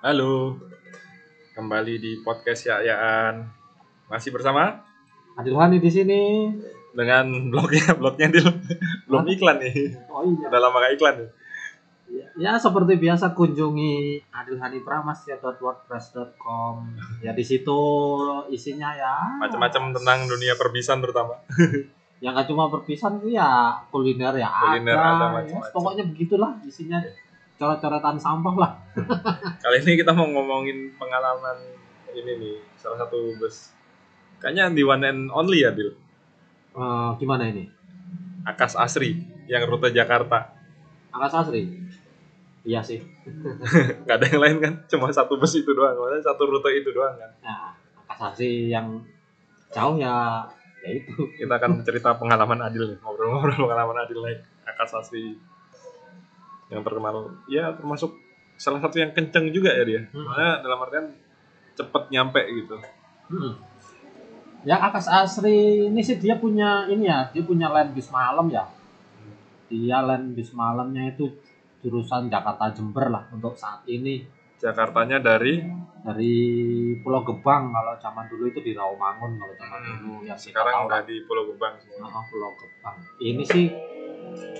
Halo, 0.00 0.56
kembali 1.52 1.94
di 1.96 2.16
podcast 2.20 2.66
Yayaan. 2.66 3.44
Masih 4.08 4.32
bersama 4.32 4.80
Adil 5.36 5.54
Hani 5.54 5.78
di 5.78 5.88
sini. 5.88 6.22
dengan 6.90 7.22
blognya, 7.46 7.94
blognya 7.94 8.26
di 8.28 8.40
belum 9.06 9.24
iklan 9.28 9.56
nih. 9.62 9.94
Oh 10.10 10.26
iya. 10.26 10.48
Udah 10.50 10.58
lama 10.58 10.80
gak 10.80 10.94
iklan 10.96 11.14
nih. 11.22 11.28
Ya 12.34 12.58
seperti 12.58 12.98
biasa 12.98 13.30
kunjungi 13.30 14.18
adilhanipramas.wordpress.com. 14.34 16.74
Ya 17.22 17.30
di 17.30 17.44
situ 17.46 17.78
isinya 18.50 18.90
ya 18.90 19.38
Macam-macam 19.38 19.94
tentang 19.94 20.18
dunia 20.26 20.56
perbisan 20.56 20.98
terutama. 20.98 21.38
yang 22.20 22.34
gak 22.34 22.48
cuma 22.48 22.68
perpisahan 22.68 23.16
itu 23.16 23.32
ya 23.32 23.72
kuliner 23.88 24.34
ya 24.34 24.50
Kuliner 24.50 24.92
ada 24.92 25.14
ada. 25.14 25.26
macam-macam. 25.32 25.56
ya, 25.56 25.72
pokoknya 25.72 26.04
begitulah 26.04 26.52
isinya 26.66 27.00
coret-coretan 27.60 28.16
sampah 28.16 28.54
lah. 28.56 28.72
Kali 29.62 29.84
ini 29.84 30.00
kita 30.00 30.16
mau 30.16 30.24
ngomongin 30.24 30.96
pengalaman 30.96 31.60
ini 32.16 32.32
nih, 32.40 32.56
salah 32.80 33.04
satu 33.04 33.36
bus. 33.36 33.76
Kayaknya 34.40 34.72
di 34.72 34.80
one 34.80 35.04
and 35.04 35.22
only 35.28 35.60
ya, 35.60 35.68
Dil. 35.76 35.92
Eh, 36.72 37.10
gimana 37.20 37.52
ini? 37.52 37.68
Akas 38.48 38.72
Asri 38.72 39.20
yang 39.44 39.68
rute 39.68 39.92
Jakarta. 39.92 40.56
Angkas 41.12 41.36
Asri. 41.36 41.68
Iya 42.64 42.80
sih. 42.80 43.04
Gak 44.08 44.16
ada 44.16 44.26
yang 44.32 44.40
lain 44.40 44.56
kan, 44.64 44.72
cuma 44.88 45.12
satu 45.12 45.36
bus 45.36 45.52
itu 45.52 45.68
doang. 45.76 45.92
Maksudnya 46.00 46.24
satu 46.24 46.48
rute 46.48 46.72
itu 46.72 46.88
doang 46.96 47.12
kan. 47.20 47.30
Nah, 47.44 47.76
Angkas 48.08 48.40
Asri 48.40 48.72
yang 48.72 49.04
jauh 49.68 50.00
ya 50.00 50.48
ya 50.80 50.96
itu. 50.96 51.12
Kita 51.36 51.60
akan 51.60 51.84
cerita 51.84 52.16
pengalaman 52.16 52.64
Adil 52.64 52.96
nih, 52.96 52.98
ngobrol-ngobrol 53.04 53.68
pengalaman 53.68 54.00
Adil 54.00 54.24
naik 54.24 54.40
Akas 54.64 54.96
Asri 54.96 55.36
yang 56.70 56.82
terkenal. 56.86 57.34
Ya 57.50 57.74
termasuk 57.74 58.16
salah 58.54 58.80
satu 58.80 58.96
yang 59.02 59.10
kenceng 59.10 59.50
juga 59.50 59.74
ya 59.74 59.84
dia. 59.84 60.00
Hmm. 60.08 60.24
Soalnya 60.24 60.50
dalam 60.62 60.78
artian 60.86 61.06
cepet 61.74 62.02
nyampe 62.14 62.42
gitu. 62.54 62.76
Hmm. 63.30 63.54
Ya 64.62 64.76
Akas 64.76 65.08
Asri 65.08 65.88
ini 65.88 66.00
sih 66.04 66.20
dia 66.20 66.36
punya 66.36 66.84
ini 66.86 67.08
ya, 67.08 67.32
dia 67.32 67.42
punya 67.42 67.72
land 67.72 67.96
bis 67.96 68.12
malam 68.12 68.52
ya. 68.52 68.68
Dia 69.72 70.04
land 70.04 70.36
bis 70.36 70.52
malamnya 70.52 71.10
itu 71.10 71.32
jurusan 71.80 72.28
Jakarta 72.28 72.68
Jember 72.76 73.08
lah 73.08 73.24
untuk 73.32 73.56
saat 73.56 73.80
ini 73.88 74.20
Jakartanya 74.60 75.24
dari 75.24 75.64
dari 76.04 76.36
Pulau 77.00 77.24
Gebang 77.24 77.72
kalau 77.72 77.96
zaman 77.96 78.28
dulu 78.28 78.52
itu 78.52 78.60
di 78.60 78.76
Rawamangun 78.76 79.40
kalau 79.40 79.54
zaman 79.56 79.80
Hmm, 79.80 79.96
dulu 80.04 80.16
kita 80.28 80.36
sekarang 80.36 80.84
udah 80.84 81.00
di 81.08 81.24
Pulau 81.24 81.48
Gebang 81.48 81.80
semua. 81.80 82.12
Nah, 82.12 82.24
Pulau 82.28 82.52
Gebang. 82.60 82.96
Ini 83.24 83.42
sih 83.48 83.64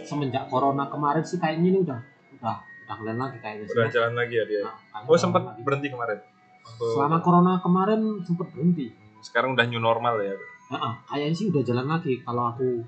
semenjak 0.02 0.46
corona 0.46 0.86
kemarin 0.86 1.22
sih 1.22 1.36
kayaknya 1.36 1.68
ini 1.68 1.78
udah 1.80 2.00
udah 2.34 2.56
udah 2.84 2.96
land 3.02 3.18
lagi 3.20 3.38
kayaknya 3.38 3.64
sih. 3.64 3.74
Udah 3.74 3.86
ya. 3.86 3.92
jalan 3.92 4.12
lagi 4.14 4.34
ya 4.34 4.44
dia. 4.44 4.60
Nah, 4.62 4.74
Oh 5.00 5.06
jalan 5.08 5.20
sempat 5.20 5.42
lagi. 5.44 5.60
berhenti 5.62 5.88
kemarin. 5.88 6.18
Waktu- 6.60 6.92
selama 6.92 7.16
corona 7.20 7.52
kemarin 7.58 8.00
sempat 8.20 8.48
berhenti. 8.50 8.86
sekarang 9.20 9.52
udah 9.52 9.64
new 9.64 9.76
normal 9.78 10.16
ya. 10.18 10.32
Nah, 10.70 10.96
kayaknya 11.04 11.34
sih 11.34 11.46
udah 11.46 11.60
jalan 11.60 11.84
lagi 11.86 12.20
kalau 12.20 12.48
aku 12.48 12.80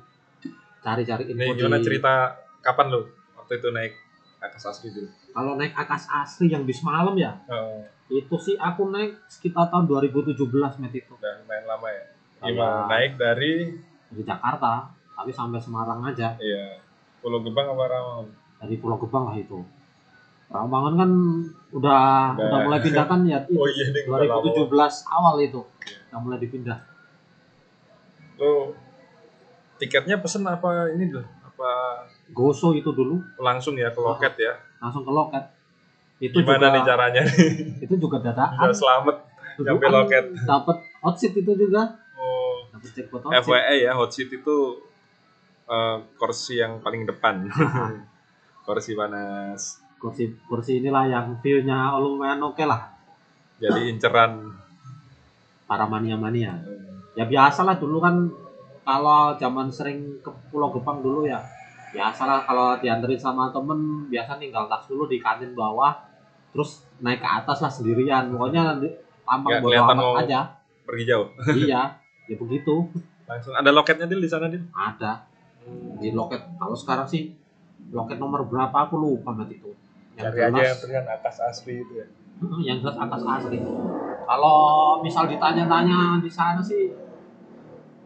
cari-cari 0.79 1.29
info 1.29 1.45
Ini 1.45 1.55
gimana 1.55 1.77
di- 1.77 1.85
cerita 1.85 2.13
kapan 2.59 2.87
lu 2.89 3.05
waktu 3.35 3.53
itu 3.55 3.69
naik 3.69 3.93
atas 4.39 4.65
asli 4.67 4.91
dulu? 4.91 5.07
kalau 5.31 5.55
naik 5.55 5.71
akas 5.73 6.09
asli 6.09 6.49
yang 6.49 6.65
bis 6.65 6.81
malam 6.81 7.15
ya 7.15 7.37
Oh, 7.47 7.85
itu 8.09 8.35
sih 8.41 8.57
aku 8.57 8.89
naik 8.89 9.23
sekitar 9.27 9.69
tahun 9.69 9.87
2017 9.87 10.35
met 10.79 10.91
itu 10.91 11.13
udah 11.13 11.39
lumayan 11.39 11.65
lama 11.65 11.87
ya. 11.87 12.05
Gimana 12.41 12.89
naik 12.89 13.13
dari 13.15 13.53
dari 14.09 14.23
Jakarta 14.25 14.89
tapi 15.23 15.31
sampai 15.31 15.57
Semarang 15.57 16.03
aja 16.03 16.35
iya 16.37 16.83
Pulau 17.19 17.39
Gebang 17.41 17.67
apa 17.69 17.85
Rawangan? 17.87 18.27
dari 18.59 18.75
Pulau 18.77 18.99
Gebang 18.99 19.25
lah 19.25 19.37
itu 19.37 19.63
Rawamangun 20.49 20.95
kan 20.97 21.11
udah 21.73 22.03
Udah. 22.35 22.45
udah, 22.45 22.59
mulai 22.61 22.81
pindah 22.81 23.07
kan 23.07 23.23
ya 23.23 23.39
Oh 23.53 23.65
iya 23.67 23.87
nih 23.89 24.03
udah 24.05 24.27
lama. 24.29 24.43
2017 24.69 24.69
awal 25.09 25.35
itu 25.39 25.61
udah 26.11 26.19
mulai 26.19 26.39
dipindah 26.39 26.79
Lu 28.35 28.75
tiketnya 29.77 30.19
pesen 30.19 30.43
apa 30.43 30.91
ini 30.91 31.07
dulu? 31.07 31.23
Apa 31.45 31.71
Goso 32.29 32.73
itu 32.73 32.91
dulu 32.91 33.23
langsung 33.37 33.75
ya 33.75 33.89
ke 33.89 33.99
loket 33.99 34.35
ya? 34.37 34.53
langsung 34.79 35.03
ke 35.03 35.11
loket 35.11 35.45
itu 36.19 36.35
Gimana 36.37 36.59
juga 36.61 36.69
nih 36.73 36.83
caranya 36.85 37.21
nih? 37.23 37.39
itu 37.85 37.95
juga 37.97 38.19
Bisa 38.19 38.31
dadakan 38.31 38.71
selamat 38.73 39.17
nyampe 39.59 39.87
loket. 39.87 40.25
dapat 40.43 40.77
hot 40.99 41.15
seat 41.15 41.35
itu 41.35 41.53
juga 41.53 41.83
Oh, 42.15 42.67
dapat 42.69 42.89
jackpot 42.91 43.21
hot 43.21 43.33
FYI 43.41 43.77
ya 43.81 43.93
hot 43.93 44.11
seat 44.11 44.27
itu 44.29 44.57
eh, 45.65 45.97
kursi 46.15 46.57
yang 46.57 46.79
paling 46.79 47.05
depan. 47.05 47.47
kursi 48.67 48.95
panas. 48.95 49.83
kursi 49.99 50.31
kursi 50.45 50.79
inilah 50.79 51.07
yang 51.07 51.27
view-nya 51.39 51.95
lumayan 51.97 52.43
oke 52.43 52.63
lah 52.63 52.91
Jadi 53.57 53.87
inceran. 53.89 54.51
para 55.65 55.87
mania-mania 55.87 56.59
ya 57.13 57.23
biasalah 57.23 57.79
dulu 57.79 57.99
kan 57.99 58.27
kalau 58.83 59.35
zaman 59.37 59.67
sering 59.67 60.19
ke 60.19 60.31
Pulau 60.51 60.71
Gebang 60.71 60.99
dulu 61.01 61.23
ya 61.23 61.39
biasalah 61.91 62.43
kalau 62.43 62.75
dianterin 62.77 63.15
sama 63.17 63.51
temen 63.51 63.79
biasa 64.07 64.37
ninggal 64.37 64.67
tas 64.67 64.87
dulu 64.87 65.07
di 65.07 65.19
kantin 65.19 65.55
bawah 65.55 65.95
terus 66.51 66.83
naik 66.99 67.19
ke 67.19 67.29
atas 67.29 67.59
lah 67.61 67.71
sendirian 67.71 68.27
pokoknya 68.29 68.79
Nggak 69.23 69.59
bodo 69.61 69.83
amat 69.87 70.27
aja 70.27 70.41
Pergi 70.83 71.05
jauh. 71.05 71.31
iya 71.57 71.83
ya 72.31 72.37
begitu 72.37 72.91
Langsung 73.25 73.55
ada 73.55 73.71
loketnya 73.71 74.05
Dil 74.05 74.19
di 74.19 74.27
sana 74.27 74.47
Dil? 74.47 74.67
ada 74.69 75.25
di 76.03 76.11
loket 76.11 76.43
kalau 76.59 76.75
sekarang 76.75 77.07
sih 77.07 77.33
loket 77.93 78.19
nomor 78.19 78.47
berapa 78.49 78.75
aku 78.89 78.99
lupa 78.99 79.35
banget 79.37 79.63
itu. 79.63 79.71
Yang 80.19 80.25
Cari 80.29 80.39
aja 80.39 80.45
yang 80.45 80.55
jelas 80.57 80.81
terlihat 80.83 81.07
atas 81.09 81.37
asli 81.41 81.75
itu 81.81 81.93
ya. 81.97 82.07
yang 82.67 82.79
jelas 82.83 82.97
atas 82.99 83.23
asli. 83.23 83.59
Kalau 84.23 84.59
misal 85.05 85.25
ditanya-tanya 85.29 86.23
di 86.23 86.31
sana 86.31 86.61
sih 86.63 86.95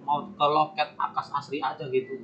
mau 0.06 0.22
ke 0.22 0.46
loket 0.46 0.88
akas 0.94 1.28
asli 1.34 1.58
aja 1.58 1.84
gitu. 1.90 2.14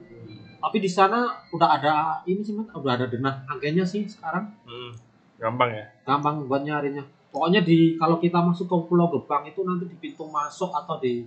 Tapi 0.62 0.76
di 0.78 0.86
sana 0.86 1.26
udah 1.50 1.68
ada 1.74 1.94
ini 2.30 2.38
sih 2.38 2.54
Mat, 2.54 2.70
udah 2.70 2.94
ada 2.94 3.10
denah 3.10 3.42
agennya 3.50 3.82
sih 3.82 4.06
sekarang. 4.06 4.46
Hmm, 4.62 4.94
gampang 5.42 5.74
ya. 5.74 5.84
gampang 6.06 6.46
buat 6.46 6.62
nyarinya. 6.62 7.02
Pokoknya 7.34 7.66
di 7.66 7.98
kalau 7.98 8.22
kita 8.22 8.38
masuk 8.38 8.70
ke 8.70 8.76
Pulau 8.86 9.10
Gebang 9.10 9.42
itu 9.48 9.66
nanti 9.66 9.90
di 9.90 9.96
pintu 9.98 10.28
masuk 10.30 10.70
atau 10.70 11.02
di 11.02 11.26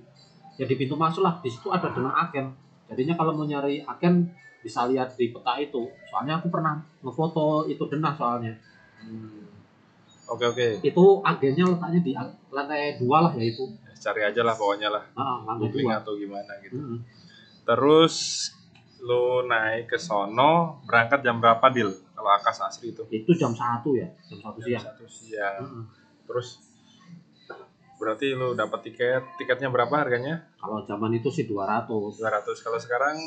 ya 0.56 0.64
di 0.64 0.76
pintu 0.80 0.96
masuk 0.96 1.20
lah 1.20 1.36
di 1.44 1.52
situ 1.52 1.68
ada 1.68 1.92
denah 1.92 2.16
agen 2.16 2.56
jadinya 2.88 3.16
kalau 3.16 3.34
mau 3.34 3.44
nyari 3.44 3.82
agen 3.82 4.30
bisa 4.60 4.86
lihat 4.86 5.14
di 5.14 5.30
peta 5.30 5.58
itu 5.58 5.78
soalnya 6.06 6.38
aku 6.38 6.50
pernah 6.50 6.78
ngefoto 7.00 7.66
itu 7.66 7.84
denah 7.86 8.14
soalnya 8.14 8.54
Hmm. 8.96 9.46
Oke 10.26 10.46
oke. 10.48 10.68
itu 10.82 11.06
agennya 11.22 11.70
letaknya 11.70 12.02
di 12.02 12.12
lantai 12.50 12.98
dua 12.98 13.22
lah 13.22 13.34
ya 13.36 13.46
itu 13.46 13.70
Cari 13.96 14.22
aja 14.24 14.42
lah 14.42 14.54
pokoknya 14.54 14.90
lah. 14.90 15.04
ah, 15.14 15.46
lantai 15.46 15.70
Googling 15.70 15.86
dua 15.86 15.98
atau 16.00 16.14
gimana 16.16 16.54
gitu. 16.60 16.74
Mm-mm. 16.76 16.98
Terus 17.62 18.16
lu 19.00 19.46
naik 19.46 19.86
ke 19.88 19.98
sono 19.98 20.82
berangkat 20.84 21.22
jam 21.22 21.38
berapa 21.38 21.62
Dil? 21.70 21.94
Kalau 22.12 22.32
akas 22.32 22.58
asli 22.64 22.90
itu? 22.90 23.06
itu 23.10 23.32
jam 23.34 23.54
satu 23.54 23.94
ya 23.94 24.10
jam 24.26 24.40
satu 24.40 24.58
Jam 24.60 24.66
siang 24.66 24.84
satu 24.84 25.06
siang. 25.06 25.62
Mm-mm. 25.62 25.84
Terus 26.26 26.48
berarti 28.06 28.38
lu 28.38 28.54
dapat 28.54 28.86
tiket. 28.86 29.26
Tiketnya 29.42 29.74
berapa 29.74 29.90
harganya? 29.92 30.46
kalau 30.56 30.82
zaman 30.82 31.10
itu 31.14 31.30
sih 31.30 31.46
200 31.46 32.22
200. 32.22 32.62
Kalau 32.62 32.78
sekarang 32.78 33.18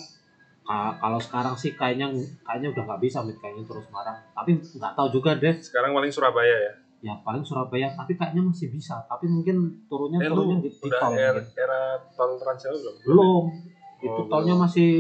Ka- 0.63 1.01
kalau 1.01 1.17
sekarang 1.17 1.55
sih 1.57 1.73
kayaknya 1.73 2.13
kayaknya 2.45 2.69
udah 2.77 2.83
nggak 2.85 3.01
bisa 3.01 3.25
mit 3.25 3.41
kayaknya 3.41 3.65
terus 3.65 3.89
Semarang 3.89 4.21
tapi 4.37 4.61
nggak 4.61 4.93
tahu 4.93 5.09
juga 5.09 5.33
deh 5.33 5.57
sekarang 5.65 5.97
paling 5.97 6.13
Surabaya 6.13 6.57
ya. 6.61 6.73
ya 7.01 7.15
paling 7.25 7.41
Surabaya 7.41 7.89
tapi 7.97 8.13
kayaknya 8.13 8.45
masih 8.45 8.69
bisa 8.69 9.01
tapi 9.09 9.33
mungkin 9.33 9.81
turunnya 9.89 10.21
Eh 10.21 10.29
turunnya 10.29 10.61
di, 10.61 10.69
di 10.69 10.91
tol 10.93 11.17
era, 11.17 11.41
era 11.57 11.81
tol 12.13 12.37
Trans 12.37 12.61
belum? 12.69 12.95
belum 13.01 13.43
itu 14.05 14.21
Oh, 14.21 14.29
tolnya 14.29 14.53
belum. 14.53 14.65
masih 14.69 14.91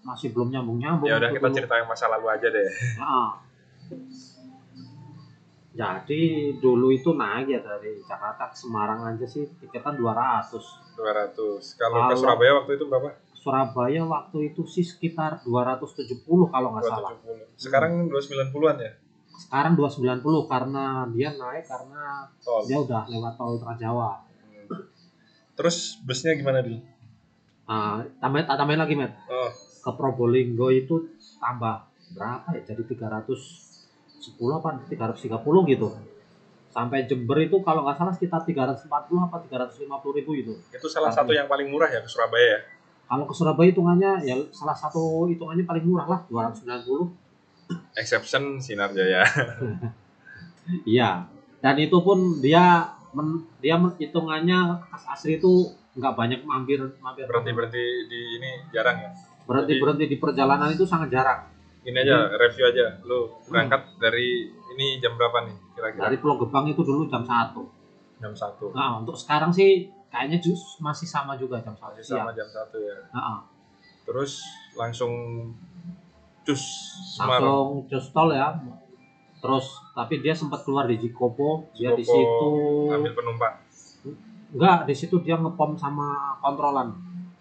masih 0.00 0.28
belum 0.32 0.48
nyambung 0.48 0.80
nyambung 0.80 1.12
Ya 1.12 1.20
udah 1.20 1.28
kita 1.28 1.48
cerita 1.52 1.74
yang 1.76 1.88
masa 1.92 2.08
lalu 2.08 2.26
aja 2.32 2.48
deh. 2.48 2.68
Jadi 5.78 6.22
dulu 6.58 6.90
itu 6.90 7.14
naik 7.14 7.46
ya 7.46 7.62
dari 7.62 8.02
Jakarta 8.02 8.50
ke 8.50 8.56
Semarang 8.58 9.06
aja 9.06 9.22
sih 9.22 9.46
tiketan 9.62 9.94
200 9.94 10.50
200. 10.98 11.78
Kalau 11.78 11.94
ke 12.02 12.02
Kalau- 12.02 12.18
Surabaya 12.18 12.52
waktu 12.58 12.74
itu 12.74 12.84
berapa? 12.90 13.14
Surabaya 13.30 14.02
waktu 14.02 14.50
itu 14.50 14.66
sih 14.66 14.82
sekitar 14.82 15.38
270 15.46 16.50
kalau 16.50 16.74
nggak 16.74 16.82
salah 16.84 17.14
270. 17.14 17.54
Sekarang 17.54 17.92
290-an 18.10 18.76
ya 18.76 18.92
sekarang 19.38 19.78
290 19.78 20.50
karena 20.50 21.06
dia 21.14 21.30
naik 21.30 21.62
karena 21.62 22.26
tol. 22.42 22.66
dia 22.66 22.74
udah 22.74 23.06
lewat 23.06 23.38
tol 23.38 23.54
Trans 23.54 23.78
Jawa 23.78 24.18
Hmm. 24.18 24.82
Terus 25.54 26.02
busnya 26.02 26.34
gimana 26.34 26.58
dulu? 26.58 26.82
Nah, 27.68 28.02
tambah 28.18 28.42
tak 28.42 28.56
tambahin 28.58 28.80
lagi, 28.82 28.94
Met. 28.98 29.12
Oh, 29.30 29.50
Ke 29.78 29.90
Probolinggo 29.94 30.70
itu 30.70 31.06
tambah 31.38 31.86
berapa 32.16 32.50
ya? 32.50 32.62
Jadi 32.66 32.82
310 34.18 34.58
apa 34.58 34.68
330 34.86 35.72
gitu. 35.72 35.88
Sampai 36.68 37.08
Jember 37.08 37.38
itu 37.40 37.56
kalau 37.62 37.82
nggak 37.82 37.96
salah 37.96 38.12
sekitar 38.12 38.44
340 38.44 38.86
apa 39.18 39.36
350 39.40 40.18
ribu 40.18 40.30
itu. 40.34 40.54
itu 40.68 40.86
salah 40.86 41.08
Tapi- 41.10 41.18
satu 41.24 41.32
yang 41.32 41.48
paling 41.48 41.66
murah 41.66 41.88
ya 41.88 42.02
ke 42.02 42.08
Surabaya 42.08 42.46
ya. 42.46 42.60
Kalau 43.08 43.24
ke 43.24 43.32
Surabaya 43.32 43.68
hitungannya 43.72 44.12
ya 44.20 44.34
salah 44.52 44.76
satu 44.76 45.24
hitungannya 45.26 45.64
paling 45.64 45.84
murah 45.84 46.06
lah 46.06 46.20
290. 46.28 47.08
Exception 47.94 48.58
Sinar 48.58 48.92
Jaya. 48.92 49.24
Iya. 50.84 51.24
dan 51.58 51.74
itu 51.74 51.96
pun 51.98 52.38
dia 52.38 52.86
men- 53.10 53.42
dia 53.58 53.74
hitungannya 53.74 54.78
kas 54.86 55.02
asri 55.08 55.40
itu 55.40 55.66
nggak 55.96 56.14
banyak 56.14 56.40
mampir 56.44 56.78
mampir 57.00 57.24
berhenti 57.26 57.50
berhenti 57.50 57.82
di 58.06 58.20
ini 58.38 58.50
jarang 58.70 59.00
ya 59.00 59.10
berhenti 59.42 59.74
berhenti 59.74 60.04
di 60.06 60.16
perjalanan 60.20 60.70
itu 60.70 60.86
sangat 60.86 61.10
jarang 61.10 61.40
ini 61.88 61.96
aja 62.04 62.28
review 62.36 62.64
aja. 62.68 62.86
Lu 63.08 63.32
berangkat 63.48 63.96
dari 63.96 64.52
ini 64.76 65.00
jam 65.00 65.16
berapa 65.16 65.48
nih 65.48 65.56
kira-kira? 65.72 66.02
Dari 66.08 66.16
Pulau 66.20 66.36
Gebang 66.36 66.68
itu 66.68 66.84
dulu 66.84 67.08
jam 67.08 67.24
satu. 67.24 67.64
Jam 68.20 68.32
satu. 68.36 68.76
Nah 68.76 69.00
untuk 69.00 69.16
sekarang 69.16 69.48
sih 69.48 69.88
kayaknya 70.12 70.38
jus 70.44 70.76
masih 70.84 71.08
sama 71.08 71.40
juga 71.40 71.58
jam 71.64 71.72
satu. 71.72 71.96
Masih 71.96 72.12
sama 72.20 72.32
jam 72.36 72.48
satu 72.48 72.76
ya. 72.76 72.96
Nah, 73.10 73.40
terus 74.04 74.44
langsung 74.76 75.12
cus 76.44 76.64
langsung 77.16 77.88
just 77.88 78.12
tol 78.12 78.28
ya. 78.28 78.52
Terus 79.38 79.66
tapi 79.96 80.20
dia 80.20 80.34
sempat 80.36 80.66
keluar 80.66 80.84
di 80.84 81.00
Jikopo 81.00 81.72
dia 81.72 81.96
di 81.96 82.04
situ. 82.04 82.50
ambil 82.92 83.16
penumpang. 83.16 83.54
Enggak 84.52 84.84
di 84.84 84.94
situ 84.96 85.20
dia 85.24 85.40
ngepom 85.40 85.72
sama 85.80 86.36
kontrolan. 86.44 86.92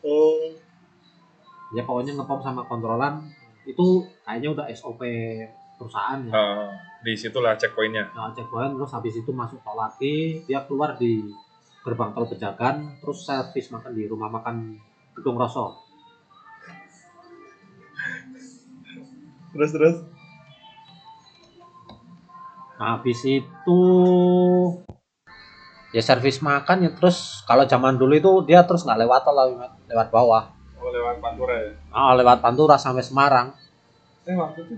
Oh. 0.04 0.56
Ya 1.76 1.84
pokoknya 1.84 2.16
ngepom 2.16 2.40
sama 2.40 2.64
kontrolan 2.64 3.28
itu 3.68 4.08
kayaknya 4.24 4.50
udah 4.56 4.66
SOP 4.72 5.04
perusahaan 5.76 6.24
ya. 6.24 6.34
Di 7.04 7.14
situlah 7.14 7.54
checkpointnya. 7.60 8.10
Nah, 8.16 8.32
checkpoint 8.32 8.80
terus 8.80 8.92
habis 8.96 9.14
itu 9.20 9.32
masuk 9.36 9.60
tol 9.62 9.78
lagi 9.78 10.42
dia 10.48 10.64
keluar 10.66 10.96
di 10.96 11.28
gerbang 11.84 12.12
tol 12.16 12.28
Pejagan 12.28 13.00
terus 13.04 13.28
servis 13.28 13.70
makan 13.70 13.92
di 13.94 14.04
rumah 14.08 14.32
makan 14.32 14.80
Gedung 15.16 15.40
Roso 15.40 15.88
terus 19.56 19.72
terus? 19.74 19.96
Nah, 22.78 23.00
habis 23.00 23.26
itu 23.26 23.82
ya 25.96 26.04
servis 26.04 26.44
makan 26.46 26.86
ya 26.86 26.92
terus 26.94 27.42
kalau 27.48 27.66
zaman 27.66 27.98
dulu 27.98 28.14
itu 28.14 28.32
dia 28.46 28.62
terus 28.68 28.86
nggak 28.86 29.02
lewat 29.08 29.22
tol 29.26 29.34
lewat, 29.34 29.72
lewat 29.90 30.08
bawah 30.14 30.57
oh 30.88 30.92
lewat 30.96 31.16
Pantura 31.20 31.56
ya? 31.60 31.72
Nah, 31.92 32.14
lewat 32.16 32.38
Pantura 32.40 32.76
sampai 32.80 33.04
Semarang. 33.04 33.52
Eh 34.24 34.36
waktu 34.36 34.64
itu 34.64 34.76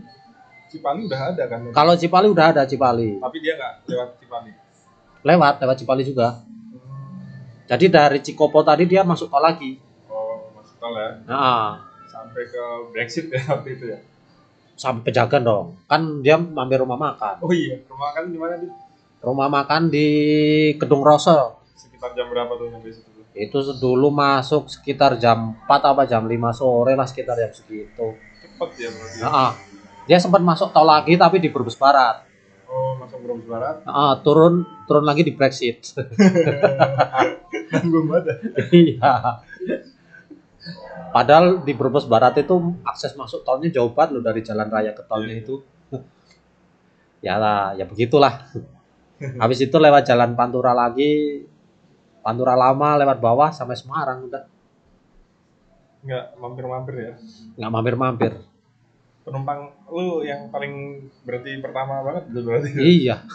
Cipali 0.70 1.06
udah 1.06 1.34
ada 1.34 1.44
kan? 1.50 1.60
Kalau 1.74 1.94
Cipali 1.94 2.28
udah 2.30 2.46
ada 2.54 2.62
Cipali. 2.66 3.22
Tapi 3.22 3.38
dia 3.42 3.54
nggak 3.58 3.74
lewat 3.86 4.10
Cipali? 4.18 4.52
Lewat 5.22 5.54
lewat 5.62 5.76
Cipali 5.78 6.04
juga. 6.06 6.42
Jadi 7.70 7.86
dari 7.86 8.20
Cikopo 8.26 8.66
tadi 8.66 8.90
dia 8.90 9.06
masuk 9.06 9.30
tol 9.30 9.46
lagi. 9.46 9.78
Oh 10.10 10.50
masuk 10.58 10.78
tol 10.82 10.98
ya? 10.98 11.10
Nah, 11.30 11.86
sampai 12.10 12.44
ke 12.50 12.64
Brexit 12.90 13.30
ya 13.30 13.42
waktu 13.46 13.78
itu 13.78 13.86
ya? 13.94 14.00
Sampai 14.74 15.14
Pejagan 15.14 15.46
dong. 15.46 15.78
Kan 15.86 16.26
dia 16.26 16.38
mampir 16.38 16.82
rumah 16.82 16.98
makan. 16.98 17.46
Oh 17.46 17.54
iya 17.54 17.78
rumah 17.86 18.10
kan 18.14 18.26
di 18.30 18.38
mana 18.38 18.58
rumah 19.20 19.52
makan 19.52 19.92
di 19.92 20.08
Gedung 20.80 21.04
Roso 21.04 21.60
sekitar 21.76 22.16
jam 22.16 22.32
berapa 22.32 22.56
tuh 22.56 22.72
sampai 22.72 22.92
situ 22.96 23.19
itu 23.40 23.56
dulu 23.80 24.12
masuk 24.12 24.68
sekitar 24.68 25.16
jam 25.16 25.56
4 25.64 25.72
apa 25.96 26.04
jam 26.04 26.28
5 26.28 26.36
sore 26.52 26.92
lah 27.00 27.08
sekitar 27.08 27.40
jam 27.40 27.52
segitu. 27.56 28.20
Cepet 28.44 28.70
ya 28.76 28.90
berarti 28.92 29.18
nah, 29.24 29.52
dia 30.04 30.20
sempat 30.20 30.44
masuk 30.44 30.76
tol 30.76 30.84
lagi 30.84 31.16
tapi 31.16 31.40
di 31.40 31.48
Brebes 31.48 31.80
Barat. 31.80 32.28
Oh 32.68 33.00
masuk 33.00 33.24
Brebes 33.24 33.48
Barat? 33.48 33.80
Nah, 33.88 34.20
turun 34.20 34.68
turun 34.84 35.08
lagi 35.08 35.24
di 35.24 35.32
Brexit. 35.32 35.96
Nanggung 37.72 38.12
banget 38.12 38.24
ya? 38.28 38.36
iya. 38.76 39.14
Padahal 41.10 41.64
di 41.64 41.74
Brebes 41.74 42.06
Barat 42.06 42.38
itu 42.38 42.54
akses 42.84 43.16
masuk 43.16 43.42
tolnya 43.48 43.72
jauh 43.72 43.96
banget 43.96 44.20
loh 44.20 44.24
dari 44.28 44.44
jalan 44.44 44.68
raya 44.68 44.92
ke 44.92 45.02
tolnya 45.08 45.34
Iya. 45.34 45.42
itu. 45.42 45.56
Ya 47.20 47.36
lah 47.40 47.72
ya 47.74 47.88
begitulah. 47.88 48.52
Habis 49.20 49.68
itu 49.68 49.76
lewat 49.76 50.08
jalan 50.08 50.36
Pantura 50.36 50.72
lagi 50.72 51.44
Pantura 52.30 52.54
lama 52.54 52.90
lewat 53.02 53.18
bawah 53.18 53.50
sampai 53.50 53.74
Semarang 53.74 54.30
udah 54.30 54.46
nggak 56.06 56.26
mampir-mampir 56.38 56.96
ya? 57.02 57.14
Nggak 57.58 57.72
mampir-mampir. 57.74 58.34
Penumpang 59.26 59.74
lu 59.90 60.22
yang 60.22 60.54
paling 60.54 61.04
berarti 61.26 61.58
pertama 61.58 62.06
banget 62.06 62.30
itu 62.30 62.40
berarti. 62.46 62.70
Iya 62.78 63.26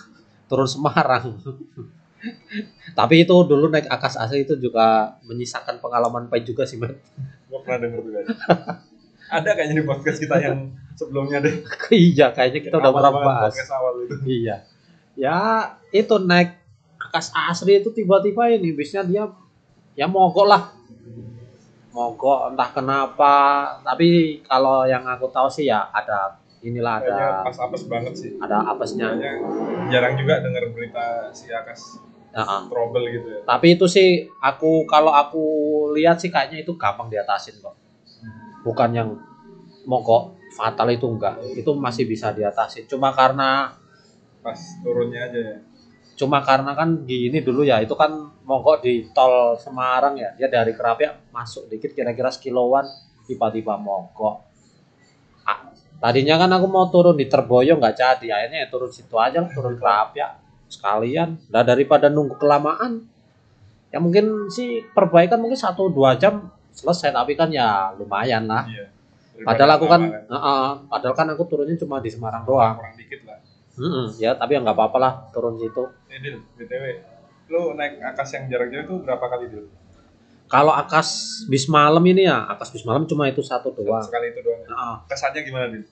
turun 0.47 0.71
Semarang. 0.71 1.43
Tapi 2.95 3.15
itu 3.27 3.35
dulu 3.45 3.69
naik 3.69 3.91
akas 3.91 4.15
asli 4.15 4.47
itu 4.47 4.55
juga 4.57 5.19
menyisakan 5.27 5.83
pengalaman 5.83 6.31
pahit 6.31 6.47
juga 6.47 6.65
sih 6.65 6.79
men 6.79 6.95
gua 7.51 7.61
pernah 7.61 7.85
denger 7.85 8.01
kayaknya 8.01 8.35
ada 9.29 9.51
kayaknya 9.53 9.77
di 9.83 9.85
podcast 9.85 10.19
kita 10.23 10.37
yang 10.41 10.73
sebelumnya 10.95 11.43
deh. 11.43 11.67
Iya 11.91 12.31
kayaknya 12.33 12.61
kita 12.65 12.77
udah 12.79 12.93
pernah 12.95 13.13
bahas. 13.13 13.53
podcast 13.53 13.73
awal 13.75 13.93
itu. 14.07 14.15
Iya. 14.25 14.57
Ya 15.19 15.39
itu 15.93 16.15
naik 16.17 16.64
akas 17.15 17.31
asli 17.31 17.79
itu 17.79 17.95
tiba-tiba 17.95 18.51
ini 18.51 18.75
bisnya 18.75 19.07
dia 19.07 19.31
ya 19.95 20.11
mogok 20.11 20.51
lah. 20.51 20.75
Mogok 21.95 22.51
entah 22.51 22.75
kenapa. 22.75 23.35
Tapi 23.87 24.43
kalau 24.43 24.83
yang 24.83 25.07
aku 25.07 25.31
tahu 25.31 25.47
sih 25.47 25.71
ya 25.71 25.87
ada 25.95 26.43
inilah 26.67 26.99
ada 26.99 27.07
kayaknya 27.07 27.47
pas 27.47 27.59
apes 27.63 27.83
banget 27.87 28.15
sih. 28.19 28.31
ada 28.43 28.67
apesnya. 28.67 29.15
Kayaknya 29.15 29.33
jarang 29.95 30.15
juga 30.19 30.43
denger 30.43 30.75
berita 30.75 31.31
si 31.31 31.55
Akas 31.55 32.03
Heeh. 32.35 32.61
trouble 32.67 33.07
gitu 33.07 33.29
ya. 33.31 33.41
Tapi 33.47 33.79
itu 33.79 33.87
sih 33.87 34.27
aku 34.43 34.83
kalau 34.91 35.15
aku 35.15 35.45
lihat 35.95 36.19
sih 36.19 36.35
kayaknya 36.35 36.67
itu 36.67 36.75
gampang 36.75 37.07
diatasin 37.07 37.63
kok. 37.63 37.79
Bukan 38.67 38.91
yang 38.91 39.15
mogok 39.87 40.35
fatal 40.59 40.91
itu 40.91 41.07
enggak. 41.07 41.39
Itu 41.55 41.79
masih 41.79 42.11
bisa 42.11 42.35
diatasin. 42.35 42.91
Cuma 42.91 43.15
karena 43.15 43.71
pas 44.43 44.59
turunnya 44.83 45.31
aja 45.31 45.39
ya 45.39 45.57
cuma 46.15 46.39
karena 46.47 46.79
kan 46.79 47.03
gini 47.03 47.43
dulu 47.43 47.67
ya 47.67 47.83
itu 47.83 47.95
kan 47.99 48.15
mogok 48.47 48.87
di 48.87 49.11
tol 49.11 49.59
Semarang 49.59 50.15
ya 50.15 50.31
dia 50.39 50.47
dari 50.47 50.71
Kerapiak 50.71 51.35
masuk 51.35 51.67
dikit 51.67 51.91
kira-kira 51.91 52.31
sekiloan 52.31 52.87
tiba-tiba 53.27 53.75
mogok 53.75 54.47
Ah, 55.45 55.69
tadinya 56.01 56.41
kan 56.41 56.49
aku 56.57 56.67
mau 56.71 56.89
turun 56.89 57.19
di 57.19 57.29
Terboyo 57.29 57.77
nggak 57.77 57.95
jadi 57.99 58.27
akhirnya 58.33 58.65
ya 58.65 58.69
turun 58.73 58.89
situ 58.89 59.13
aja 59.21 59.45
lah 59.45 59.51
turun 59.53 59.77
Kerapiak 59.77 60.41
sekalian. 60.73 61.37
Nah 61.53 61.63
daripada 61.63 62.09
nunggu 62.09 62.41
kelamaan 62.41 63.05
ya 63.93 64.01
mungkin 64.01 64.49
sih 64.49 64.83
perbaikan 64.97 65.37
mungkin 65.37 65.61
satu 65.61 65.93
dua 65.93 66.17
jam 66.17 66.49
selesai 66.73 67.13
tapi 67.13 67.37
kan 67.37 67.53
ya 67.53 67.93
lumayan 68.01 68.49
lah. 68.49 68.65
Iya 68.65 68.89
padahal 69.45 69.71
aku 69.77 69.87
kan, 69.91 70.01
Daripada 70.07 70.31
Heeh, 70.31 70.69
padahal 70.89 71.15
kan 71.19 71.27
aku 71.35 71.43
turunnya 71.45 71.77
cuma 71.77 71.99
di 71.99 72.09
Semarang 72.09 72.47
doang. 72.47 72.79
Kurang 72.81 72.97
dikit 72.97 73.21
lah 73.29 73.44
Mm-mm, 73.75 74.07
ya 74.23 74.39
tapi 74.39 74.55
ya 74.55 74.61
nggak 74.63 74.77
apa-apa 74.79 74.99
lah 75.03 75.13
turun 75.35 75.59
situ 75.59 75.83
eh 76.07 76.19
Dil, 76.23 76.39
BTW 76.55 76.85
lu 77.51 77.75
naik 77.75 77.99
Akas 78.01 78.33
yang 78.39 78.47
jarak 78.49 78.71
jauh 78.71 78.85
itu 78.87 78.95
berapa 79.03 79.25
kali 79.27 79.51
Dil? 79.51 79.67
Kalau 80.45 80.71
akas 80.71 81.43
bis 81.49 81.67
malam 81.67 82.05
ini 82.07 82.29
ya, 82.29 82.47
akas 82.47 82.71
bis 82.71 82.85
malam 82.85 83.09
cuma 83.09 83.27
itu 83.27 83.41
satu 83.43 83.73
doang. 83.75 84.05
sekali 84.05 84.31
itu 84.31 84.41
doang 84.45 84.61
ya? 84.63 84.69
Nah, 84.71 84.97
kesannya 85.11 85.41
gimana 85.43 85.67
Dil? 85.73 85.85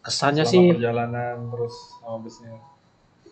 kesannya 0.00 0.44
Selama 0.44 0.52
sih 0.52 0.64
perjalanan 0.76 1.36
terus 1.52 1.74
sama 2.00 2.16
busnya 2.24 2.50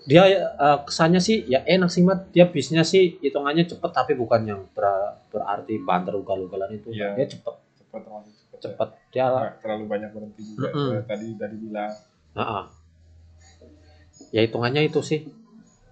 dia 0.08 0.22
eh, 0.28 0.78
kesannya 0.88 1.20
sih 1.20 1.44
ya 1.44 1.60
enak 1.68 1.90
sih 1.92 2.00
mat. 2.00 2.32
Dia 2.32 2.48
bisnya 2.48 2.80
sih 2.80 3.20
hitungannya 3.20 3.68
cepet 3.68 3.90
tapi 3.92 4.16
bukan 4.16 4.40
yang 4.40 4.60
ber- 4.72 5.20
berarti 5.28 5.76
banter 5.84 6.16
ugal-ugalan 6.16 6.72
itu. 6.72 6.88
Iya. 6.96 7.12
Dia 7.12 7.26
cepet 7.28 7.54
cepet 7.76 8.00
termasuk 8.08 8.32
cepet, 8.32 8.56
ya? 8.56 8.60
cepet 8.64 8.88
dia 9.12 9.24
Nggak 9.28 9.54
terlalu 9.60 9.84
banyak 9.84 10.10
berhenti 10.16 10.42
juga 10.48 10.68
Mm-mm. 10.72 10.88
Kayak 10.96 11.04
tadi 11.12 11.26
tadi 11.36 11.56
bilang 11.60 11.92
Nah, 12.32 12.64
ya 14.34 14.40
hitungannya 14.44 14.88
itu 14.88 15.00
sih. 15.00 15.26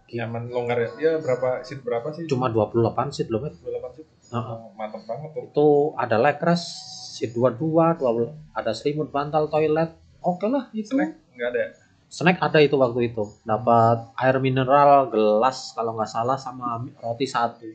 Nyaman 0.07 0.49
longgar 0.55 0.79
ya? 0.79 0.91
Ya 1.03 1.13
berapa 1.19 1.67
seat 1.67 1.83
berapa 1.83 2.15
sih? 2.15 2.31
Cuma 2.31 2.47
28 2.49 3.11
seat 3.11 3.29
loh 3.29 3.43
Mat. 3.43 3.55
28 3.59 3.97
seat. 3.99 4.07
Heeh. 4.33 4.57
Oh, 4.59 4.71
mantep 4.79 5.03
banget 5.07 5.31
tuh. 5.35 5.43
Itu 5.51 5.69
ada 5.99 6.17
leg 6.19 6.39
rest 6.39 6.67
seat 7.19 7.33
22, 7.35 7.99
20, 7.99 8.31
ada 8.55 8.71
selimut 8.77 9.09
bantal 9.11 9.49
toilet. 9.51 9.91
Oke 10.23 10.47
lah 10.51 10.69
itu. 10.75 10.91
snack 10.95 11.15
nggak 11.37 11.49
ada 11.55 11.59
ya? 11.59 11.69
snack 12.07 12.39
ada 12.39 12.59
itu 12.63 12.77
waktu 12.79 13.11
itu. 13.11 13.25
Dapat 13.43 14.15
air 14.15 14.37
mineral 14.39 15.11
gelas 15.11 15.75
kalau 15.75 15.99
nggak 15.99 16.11
salah 16.11 16.39
sama 16.39 16.87
roti 17.03 17.27
satu. 17.27 17.67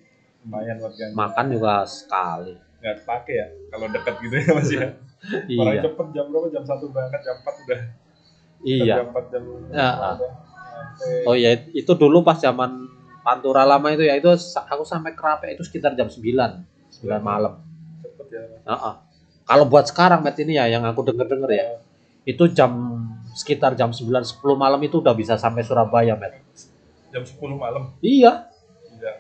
Lumayan 0.48 0.80
buat 0.80 0.94
ganti. 0.96 1.14
Makan 1.14 1.46
juga 1.52 1.84
sekali. 1.84 2.56
Nggak 2.82 2.96
pakai 3.06 3.34
ya? 3.36 3.48
Kalau 3.76 3.86
dekat 3.92 4.16
gitu 4.24 4.36
ya 4.40 4.52
masih 4.56 4.78
ya? 4.80 4.90
Orang 5.62 5.74
iya 5.78 5.82
cepet 5.86 6.08
jam 6.16 6.26
berapa? 6.32 6.48
Jam 6.50 6.64
satu 6.66 6.86
berangkat 6.90 7.22
jam 7.22 7.36
4 7.44 7.64
udah. 7.68 7.82
Iya. 8.66 8.96
Jam 9.04 9.08
4 9.14 9.32
jam 9.32 9.42
Ya, 9.44 9.54
udah. 9.54 10.16
nyampe. 10.18 10.28
Oh 11.24 11.34
ya 11.34 11.54
itu 11.72 11.92
dulu 11.92 12.22
pas 12.22 12.38
zaman 12.38 12.88
pantura 13.22 13.62
lama 13.64 13.88
itu 13.90 14.02
ya 14.02 14.16
itu 14.16 14.30
aku 14.58 14.82
sampai 14.82 15.14
kerape 15.14 15.54
itu 15.54 15.62
sekitar 15.62 15.94
jam 15.94 16.08
9 16.08 16.18
9 16.18 17.22
malam. 17.22 17.62
Cepet 18.02 18.28
ya. 18.30 18.42
Heeh. 18.66 18.94
kalau 19.42 19.66
buat 19.66 19.84
sekarang 19.84 20.22
Matt 20.22 20.38
ini 20.38 20.56
ya 20.56 20.66
yang 20.66 20.82
aku 20.84 21.04
denger 21.04 21.28
denger 21.28 21.50
ya 21.52 21.66
itu 22.24 22.46
jam 22.50 22.72
sekitar 23.32 23.74
jam 23.74 23.90
9 23.90 24.06
10 24.08 24.38
malam 24.56 24.80
itu 24.80 25.00
udah 25.00 25.12
bisa 25.12 25.36
sampai 25.36 25.62
Surabaya 25.62 26.14
Matt. 26.16 26.40
Jam 27.10 27.22
10 27.22 27.38
malam? 27.54 27.92
Iya. 28.00 28.48
Iya. 28.92 29.12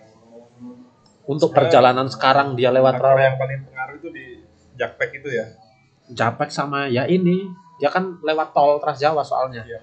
untuk 1.23 1.53
Sebenarnya- 1.53 1.55
perjalanan 1.69 2.07
sekarang 2.07 2.47
dia 2.53 2.69
lewat 2.69 2.97
rawa 2.97 3.21
yang 3.21 3.37
paling 3.37 3.61
pengaruh 3.63 3.95
itu 3.97 4.09
di 4.09 4.25
Jakpek 4.73 5.21
itu 5.21 5.29
ya? 5.31 5.45
Japek 6.11 6.49
sama 6.49 6.85
ya 6.85 7.05
ini 7.05 7.45
dia 7.77 7.87
kan 7.87 8.19
lewat 8.19 8.51
tol 8.51 8.77
Trans 8.77 8.99
Jawa 8.99 9.21
soalnya. 9.21 9.63
Iya, 9.63 9.79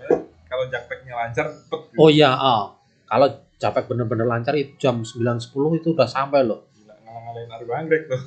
kalau 0.59 0.75
Jakpeknya 0.75 1.15
lancar 1.15 1.47
cepet 1.55 1.81
gitu. 1.95 1.99
oh 2.03 2.11
iya 2.11 2.35
ah. 2.35 2.75
kalau 3.07 3.31
Japek 3.63 3.87
bener-bener 3.87 4.27
lancar 4.27 4.59
itu 4.59 4.75
jam 4.79 5.07
9.10 5.07 5.83
itu 5.83 5.91
udah 5.91 6.07
sampai 6.07 6.47
loh. 6.47 6.67
Gila, 6.75 6.95
ngalah-ngalahin 6.95 7.51
Argo 7.51 7.73
Anggrek 7.75 8.03
tuh. 8.07 8.23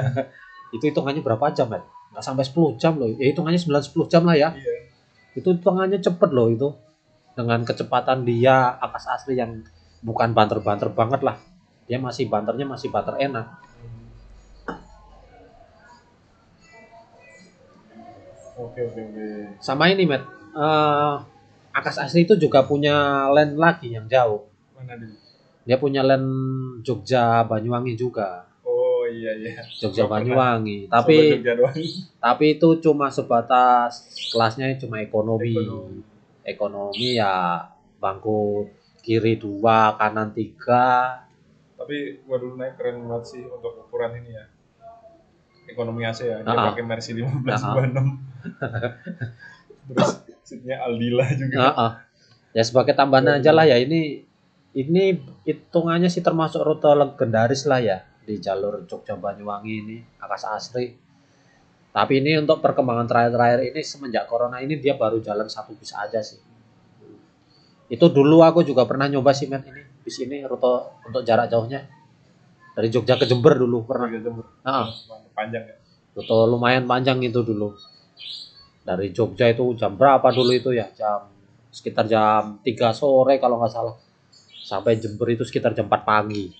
Itu 0.80 0.88
hitungannya 0.88 1.20
berapa 1.20 1.52
jam 1.52 1.68
ya? 1.68 1.84
Nggak 2.16 2.24
sampai 2.24 2.44
10 2.48 2.80
jam 2.80 2.96
loh. 2.96 3.12
Ya 3.20 3.28
hitungannya 3.28 3.60
9-10 3.60 4.08
jam 4.08 4.24
lah 4.24 4.32
ya. 4.32 4.48
Iya. 4.56 4.88
Itu 5.36 5.52
hitungannya 5.52 6.00
cepet 6.00 6.30
loh 6.32 6.48
itu. 6.48 6.72
Dengan 7.36 7.60
kecepatan 7.68 8.24
dia 8.24 8.80
akas 8.80 9.12
asli 9.12 9.36
yang 9.36 9.60
bukan 10.00 10.32
banter-banter 10.32 10.88
banget 10.96 11.20
lah. 11.20 11.36
Dia 11.84 12.00
masih 12.00 12.32
banternya 12.32 12.64
masih 12.64 12.88
banter 12.88 13.20
enak. 13.20 13.44
Oke 18.56 18.80
oke 18.88 19.00
oke. 19.04 19.26
Sama 19.60 19.92
ini, 19.92 20.08
Matt. 20.08 20.24
Eh, 20.52 21.14
akas 21.72 21.96
asli 21.98 22.24
itu 22.24 22.36
juga 22.36 22.62
punya 22.62 23.26
land 23.28 23.56
lagi 23.56 23.92
yang 23.92 24.04
jauh. 24.06 24.46
Mana 24.76 24.96
dia? 24.96 25.12
Dia 25.64 25.76
punya 25.78 26.02
land 26.02 26.26
Jogja 26.82 27.42
Banyuwangi 27.44 27.94
juga. 27.94 28.44
Oh 28.62 29.06
iya 29.06 29.32
iya. 29.34 29.62
Jogja. 29.80 30.04
Banyuwangi. 30.06 30.86
Tapi 30.86 31.40
Jogja 31.40 31.54
tapi 32.18 32.58
itu 32.58 32.68
cuma 32.78 33.08
sebatas 33.08 34.06
kelasnya 34.30 34.76
cuma 34.76 35.00
ekonomi. 35.00 35.54
Ekonomi. 35.56 36.00
Ekonomi 36.42 37.08
ya 37.16 37.66
bangku 38.02 38.66
kiri 39.02 39.38
dua, 39.38 39.94
kanan 39.96 40.34
tiga. 40.34 41.22
Tapi 41.78 42.22
gua 42.26 42.38
dulu 42.38 42.54
naik 42.54 42.78
keren 42.78 43.02
banget 43.06 43.24
sih 43.26 43.42
untuk 43.42 43.74
ukuran 43.80 44.14
ini 44.22 44.30
ya. 44.34 44.44
Ekonomi 45.66 46.02
AC 46.04 46.26
ya. 46.26 46.38
Dia 46.42 46.52
Ah. 46.52 46.74
pakai 46.74 46.84
Mercy 46.84 47.14
1526. 47.16 48.18
Terus 49.90 50.10
seatnya 50.46 50.82
Aldila 50.84 51.26
juga. 51.34 51.56
Heeh. 51.58 51.90
Ya 52.52 52.62
sebagai 52.62 52.92
tambahan 52.92 53.40
aja 53.40 53.50
lah 53.50 53.64
ya 53.64 53.80
ini 53.80 54.28
ini 54.76 55.02
hitungannya 55.48 56.08
sih 56.08 56.20
termasuk 56.20 56.60
rute 56.60 56.88
legendaris 56.92 57.64
lah 57.64 57.80
ya 57.80 58.04
di 58.22 58.38
jalur 58.38 58.84
Jogja 58.88 59.16
Banyuwangi 59.16 59.74
ini 59.84 59.96
akas 60.20 60.44
asri. 60.48 60.96
Tapi 61.92 62.24
ini 62.24 62.40
untuk 62.40 62.64
perkembangan 62.64 63.04
terakhir-terakhir 63.04 63.68
ini 63.68 63.80
semenjak 63.84 64.24
corona 64.24 64.64
ini 64.64 64.80
dia 64.80 64.96
baru 64.96 65.20
jalan 65.20 65.48
satu 65.48 65.76
bis 65.76 65.92
aja 65.92 66.24
sih. 66.24 66.40
Itu 67.92 68.08
dulu 68.08 68.40
aku 68.40 68.64
juga 68.64 68.88
pernah 68.88 69.04
nyoba 69.04 69.36
sih 69.36 69.44
men 69.44 69.60
ini 69.68 69.84
bis 70.00 70.16
ini 70.24 70.40
rute 70.48 71.04
untuk 71.04 71.20
jarak 71.20 71.52
jauhnya 71.52 71.84
dari 72.72 72.88
Jogja 72.88 73.20
ke 73.20 73.28
Jember 73.28 73.60
dulu 73.60 73.84
pernah. 73.84 74.08
Harga 74.08 74.20
jemur. 74.24 74.46
Heeh. 74.64 74.86
Panjang 75.36 75.64
ya. 75.68 75.76
Rute 76.16 76.36
lumayan 76.48 76.88
panjang 76.88 77.20
itu 77.20 77.44
dulu. 77.44 77.76
Dari 78.82 79.10
Jogja 79.10 79.46
itu 79.46 79.74
jam 79.74 79.94
berapa 79.94 80.26
dulu 80.28 80.50
itu 80.50 80.70
ya? 80.72 80.90
Jam 80.92 81.30
sekitar 81.70 82.04
jam 82.04 82.58
3 82.60 82.90
sore 82.90 83.38
kalau 83.38 83.56
nggak 83.56 83.70
salah. 83.70 83.94
Sampai 84.62 84.96
Jember 84.96 85.26
itu 85.28 85.42
sekitar 85.42 85.72
jam 85.72 85.86
4 85.86 86.02
pagi. 86.02 86.50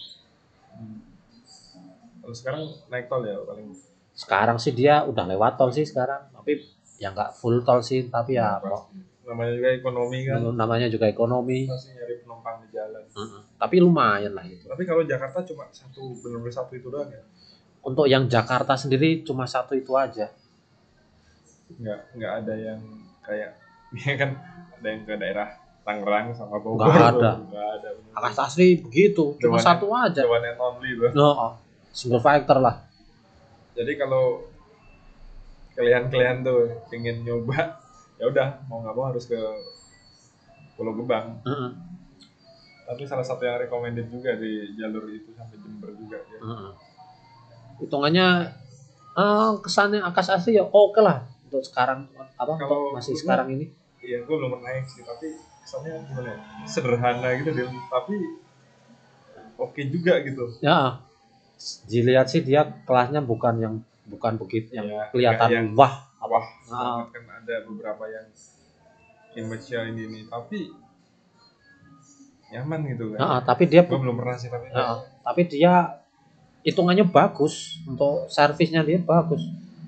Kalau 2.22 2.34
sekarang 2.34 2.62
naik 2.88 3.06
tol 3.06 3.22
ya 3.22 3.36
paling. 3.42 3.74
Sekarang 4.12 4.56
sih 4.56 4.70
dia 4.70 5.02
udah 5.02 5.24
lewat 5.26 5.56
tol 5.56 5.68
sih 5.68 5.82
sekarang, 5.82 6.30
tapi 6.30 6.62
ya 6.96 7.10
nggak 7.10 7.34
full 7.34 7.60
tol 7.62 7.82
sih, 7.82 8.06
tapi 8.06 8.36
ya 8.36 8.62
mau- 8.62 8.88
Namanya 9.22 9.54
juga 9.54 9.70
ekonomi 9.72 10.18
kan. 10.26 10.38
namanya 10.52 10.88
juga 10.88 11.06
ekonomi. 11.06 11.64
Masih 11.64 11.94
nyari 11.94 12.14
penumpang 12.20 12.58
di 12.60 12.68
jalan. 12.74 13.02
Heeh. 13.06 13.40
Tapi 13.56 13.76
lumayan 13.78 14.34
lah 14.34 14.44
itu. 14.44 14.66
Tapi 14.66 14.82
kalau 14.82 15.06
Jakarta 15.06 15.40
cuma 15.42 15.64
satu 15.70 16.18
benar-benar 16.20 16.52
satu 16.52 16.74
itu 16.74 16.90
doang 16.90 17.06
ya. 17.06 17.22
Untuk 17.80 18.06
yang 18.06 18.26
Jakarta 18.26 18.74
sendiri 18.74 19.22
cuma 19.22 19.46
satu 19.46 19.72
itu 19.72 19.94
aja. 19.94 20.28
Nggak 21.80 22.00
nggak 22.18 22.32
ada 22.44 22.54
yang 22.56 22.80
kayak 23.22 23.50
ya 24.04 24.14
kan 24.18 24.30
ada 24.80 24.86
yang 24.88 25.02
ke 25.04 25.14
daerah 25.16 25.48
Tangerang 25.82 26.30
sama 26.30 26.62
Bogor. 26.62 26.86
Nggak 26.86 27.08
ada. 27.18 27.30
Nggak 27.42 27.68
ada. 27.82 27.88
asli 28.46 28.78
begitu, 28.78 29.34
cuma 29.42 29.58
satu 29.58 29.90
aja. 29.90 30.22
The 30.22 30.30
one 30.30 30.46
and 30.46 30.58
only 30.62 30.94
tuh. 30.94 31.10
No, 31.10 31.58
single 31.90 32.22
factor 32.22 32.62
lah. 32.62 32.86
Jadi 33.74 33.98
kalau 33.98 34.46
kalian-kalian 35.74 36.46
tuh 36.46 36.70
pengen 36.86 37.26
nyoba, 37.26 37.82
ya 38.22 38.30
udah 38.30 38.62
mau 38.70 38.78
nggak 38.84 38.94
mau 38.94 39.10
harus 39.10 39.26
ke 39.26 39.38
Pulau 40.78 40.94
Gebang. 40.94 41.42
Heeh. 41.42 41.70
Tapi 42.86 43.02
salah 43.08 43.26
satu 43.26 43.42
yang 43.42 43.58
recommended 43.58 44.06
juga 44.06 44.38
di 44.38 44.78
jalur 44.78 45.10
itu 45.10 45.34
sampai 45.34 45.58
Jember 45.58 45.90
juga 45.98 46.22
ya. 46.30 46.38
Heeh. 46.38 46.70
Hitungannya 47.82 48.26
eh, 49.18 49.50
kesannya 49.58 49.98
akas 50.06 50.30
asli 50.30 50.62
ya 50.62 50.62
oke 50.62 51.02
lah 51.02 51.31
untuk 51.52 51.60
sekarang 51.62 52.08
apa 52.16 52.56
Kalau 52.56 52.88
untuk 52.88 52.96
masih 52.96 53.12
sekarang 53.12 53.52
ini. 53.52 53.68
Iya, 54.00 54.24
gue 54.24 54.34
belum 54.34 54.56
pernah 54.56 54.72
naik 54.72 54.88
sih, 54.88 55.04
tapi 55.04 55.36
kesannya 55.62 56.00
gimana 56.08 56.28
ya? 56.32 56.38
Sederhana 56.64 57.28
gitu 57.36 57.50
dia, 57.52 57.68
tapi 57.86 58.16
oke 59.60 59.82
juga 59.92 60.18
gitu. 60.24 60.44
Ya, 60.58 60.98
dilihat 61.86 62.26
sih 62.26 62.40
dia 62.40 62.64
kelasnya 62.88 63.20
bukan 63.22 63.54
yang 63.60 63.74
bukan 64.08 64.34
begitu 64.40 64.74
yang 64.74 64.88
Ya, 64.90 65.06
kelihatan 65.12 65.48
yang 65.52 65.66
wah. 65.76 66.08
wah 66.18 66.42
Ah. 66.66 67.04
banget 67.04 67.20
kan 67.20 67.24
ada 67.44 67.54
beberapa 67.68 68.04
yang 68.08 68.26
image-nya 69.36 69.92
ini 69.92 70.02
nih, 70.08 70.22
tapi 70.26 70.72
nyaman 72.52 72.80
gitu 72.90 73.04
kan. 73.14 73.18
Nah, 73.20 73.38
tapi 73.44 73.64
dia 73.70 73.86
Gue 73.86 74.00
belum 74.00 74.16
pernah 74.18 74.36
sih 74.36 74.50
tapi 74.50 74.66
Nah, 74.72 74.98
tapi 75.22 75.42
dia 75.46 76.00
hitungannya 76.62 77.06
bagus 77.06 77.78
untuk 77.86 78.26
servisnya 78.26 78.82
dia 78.82 78.98
bagus. 78.98 79.42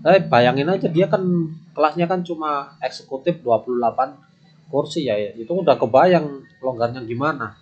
Eh 0.05 0.21
bayangin 0.21 0.69
aja 0.69 0.85
dia 0.93 1.09
kan 1.09 1.25
kelasnya 1.73 2.05
kan 2.05 2.21
cuma 2.21 2.77
eksekutif 2.85 3.41
28 3.41 4.21
kursi 4.69 5.09
ya, 5.09 5.17
ya. 5.17 5.33
itu 5.33 5.49
udah 5.49 5.81
kebayang 5.81 6.45
longgarnya 6.61 7.01
gimana. 7.09 7.57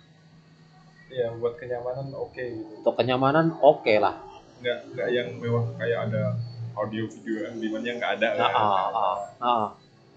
ya 1.13 1.29
buat 1.37 1.53
kenyamanan 1.61 2.09
oke 2.09 2.41
gitu. 2.41 2.73
Untuk 2.83 2.93
kenyamanan 2.97 3.53
oke 3.61 3.93
lah. 4.01 4.17
Nggak 4.59 4.77
nggak 4.91 5.07
yang 5.13 5.29
mewah 5.37 5.61
kayak 5.77 6.09
ada 6.09 6.33
audio 6.73 7.05
video 7.05 7.45
yang 7.45 8.01
nggak 8.01 8.17
ada 8.17 8.27
Nah, 8.33 8.49
kan. 8.49 8.63
ah, 8.65 8.89
ah, 8.91 9.17
ah. 9.39 9.67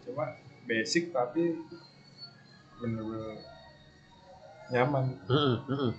Cuma 0.09 0.25
basic 0.65 1.13
tapi 1.13 1.53
bener-bener 2.81 3.39
nyaman. 4.73 5.05
Mm-mm, 5.31 5.55
mm-mm. 5.69 5.93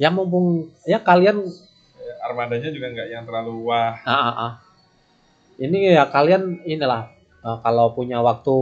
Ya 0.00 0.08
mumpung 0.08 0.72
ya 0.88 1.02
kalian 1.02 1.42
Ya, 2.02 2.14
Armadanya 2.26 2.70
juga 2.70 2.86
nggak 2.90 3.08
yang 3.12 3.22
terlalu 3.26 3.66
wah. 3.66 3.98
ah, 4.06 4.14
ah, 4.14 4.34
ah. 4.46 4.52
Ini 5.62 5.94
ya 5.94 6.04
kalian 6.06 6.42
inilah 6.64 7.06
eh, 7.38 7.58
kalau 7.60 7.92
punya 7.92 8.18
waktu 8.18 8.54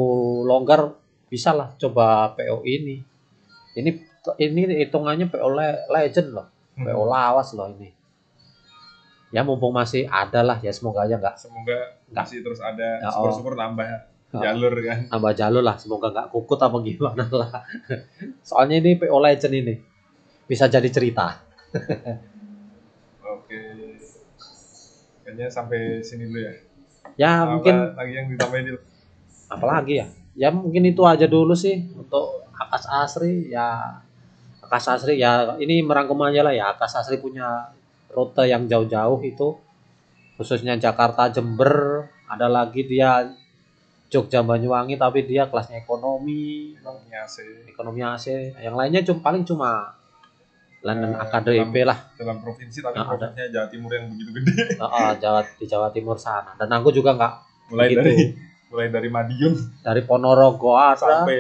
longgar 0.44 0.92
bisa 1.26 1.50
lah 1.50 1.72
coba 1.74 2.34
PO 2.34 2.60
ini. 2.62 3.00
Ini 3.72 3.90
ini 4.38 4.60
hitungannya 4.80 5.26
PO 5.26 5.48
le- 5.48 5.86
legend 5.88 6.28
loh, 6.30 6.46
PO 6.76 7.02
lawas 7.04 7.52
loh 7.52 7.70
ini. 7.70 7.88
Ya 9.30 9.40
mumpung 9.40 9.70
masih 9.70 10.04
ada 10.04 10.42
lah 10.42 10.58
ya 10.58 10.68
semoga 10.70 11.06
aja 11.06 11.14
nggak 11.14 11.38
Semoga 11.38 11.78
Nggak. 12.04 12.24
masih 12.26 12.38
terus 12.42 12.58
ada 12.58 12.98
Ya, 12.98 13.08
syukur-syukur 13.08 13.54
nambah 13.54 14.10
Oh. 14.30 14.38
jalur 14.38 14.74
kan. 14.80 15.06
nambah 15.06 15.34
jalur 15.34 15.58
lah 15.60 15.74
semoga 15.74 16.06
nggak 16.08 16.30
kukut 16.30 16.54
apa 16.56 16.78
gimana 16.80 17.26
lah. 17.28 17.50
Soalnya 18.46 18.78
ini 18.78 18.94
PO 18.94 19.18
legend 19.18 19.54
ini 19.56 19.74
bisa 20.44 20.66
jadi 20.66 20.86
cerita. 20.86 21.38
Oke. 23.24 23.62
Kayaknya 25.22 25.46
sampai 25.46 25.98
sini 26.00 26.26
dulu 26.26 26.40
ya. 26.40 26.54
Ya 27.20 27.44
Apa 27.44 27.60
mungkin 27.60 27.74
lagi 27.92 28.12
yang 28.16 28.26
ditambahin 28.32 28.64
di 28.64 28.72
apalagi 29.52 29.94
ya? 30.00 30.06
Ya 30.32 30.48
mungkin 30.48 30.88
itu 30.88 31.04
aja 31.04 31.28
dulu 31.28 31.52
sih 31.52 31.76
untuk 31.92 32.48
Akas 32.56 32.88
Asri. 32.88 33.52
Ya 33.52 34.00
Akas 34.64 34.88
Asri 34.88 35.20
ya 35.20 35.52
ini 35.60 35.84
merangkum 35.84 36.16
aja 36.24 36.40
lah 36.40 36.56
ya. 36.56 36.72
Akas 36.72 36.96
Asri 36.96 37.20
punya 37.20 37.76
rute 38.08 38.48
yang 38.48 38.64
jauh-jauh 38.64 39.20
itu 39.20 39.60
khususnya 40.40 40.80
Jakarta 40.80 41.28
Jember. 41.28 42.08
Ada 42.24 42.48
lagi 42.48 42.88
dia 42.88 43.28
Jogja 44.08 44.40
Banyuwangi 44.40 44.96
tapi 44.96 45.28
dia 45.28 45.44
kelasnya 45.44 45.84
ekonomi. 45.84 46.72
Ekonomi 46.80 47.12
AC 47.12 47.36
ekonomi 47.68 48.00
AC 48.00 48.26
yang 48.64 48.80
lainnya 48.80 49.04
cuma 49.04 49.20
paling 49.20 49.44
cuma 49.44 49.99
London 50.80 51.12
Eh, 51.12 51.22
AKDP 51.22 51.74
lah 51.82 51.98
dalam 52.14 52.40
provinsi 52.40 52.78
tapi 52.78 52.94
Nah, 52.94 53.04
ada. 53.04 53.12
provinsinya 53.28 53.46
Jawa 53.50 53.66
Timur 53.68 53.90
yang 53.90 54.04
begitu 54.08 54.30
gede. 54.34 54.52
Ah, 54.78 55.12
Jawa 55.14 55.40
di 55.50 55.64
Jawa 55.64 55.88
Timur 55.90 56.16
sana 56.16 56.52
dan 56.54 56.68
aku 56.70 56.88
juga 56.90 57.12
nggak 57.12 57.34
Mulai 57.68 57.86
Begitu. 57.86 58.00
dari 58.02 58.16
mulai 58.66 58.86
dari 58.88 59.08
Madiun 59.08 59.54
dari 59.78 60.02
Ponorogo 60.02 60.72
ada 60.72 60.96
sampai 60.96 61.38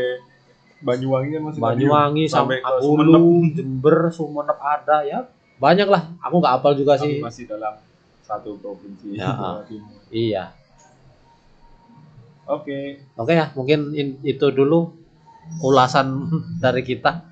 Banyuwangi 0.78 1.28
kan 1.30 1.42
masih 1.42 1.58
Banyuwangi 1.58 2.24
Madiun. 2.24 2.32
sampai 2.32 2.56
ke 2.58 2.72
Hulu, 2.78 3.26
Jember, 3.50 3.96
Sumeneb 4.08 4.56
ada 4.56 5.02
ya. 5.02 5.28
Banyak 5.56 5.86
lah. 5.86 6.08
Aku 6.20 6.38
nggak 6.38 6.54
hafal 6.54 6.72
juga 6.72 6.94
Tapi 6.94 7.04
sih. 7.06 7.14
masih 7.18 7.44
dalam 7.46 7.76
satu 8.20 8.56
provinsi 8.56 9.12
Ya. 9.12 9.28
Jawa 9.30 9.64
Timur. 9.64 9.92
Iya. 10.08 10.44
Oke, 12.46 12.98
Oke 13.14 13.32
ya, 13.32 13.46
mungkin 13.52 13.92
in- 13.92 14.18
itu 14.22 14.46
dulu 14.50 14.90
ulasan 15.60 16.26
dari 16.64 16.82
kita. 16.82 17.29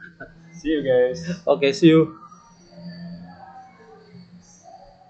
See 0.59 0.69
you 0.71 0.83
guys. 0.83 1.43
Oke, 1.47 1.73
see 1.75 1.89
you. 1.89 2.28